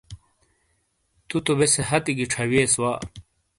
[1.27, 2.91] تو تو بیسے ہتھی گی چھاوئیس وا۔